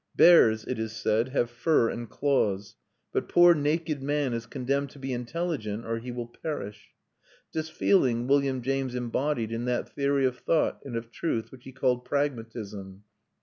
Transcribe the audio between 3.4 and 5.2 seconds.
naked man is condemned to be